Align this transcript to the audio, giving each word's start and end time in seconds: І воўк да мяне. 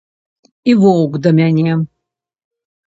І 0.73 0.75
воўк 0.81 1.21
да 1.27 1.35
мяне. 1.41 1.79